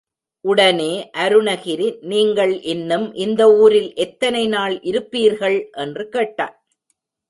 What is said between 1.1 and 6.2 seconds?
அருணகிரி, நீங்கள் இன்னும் இந்த ஊரில் எத்தனை நாள் இருப்பீர்கள்? என்று